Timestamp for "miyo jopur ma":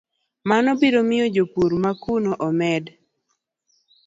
1.07-1.91